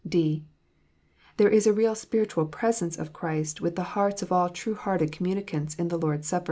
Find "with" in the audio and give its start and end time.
3.61-3.75